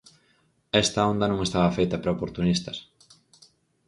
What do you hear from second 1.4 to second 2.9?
estaba feita para oportunistas.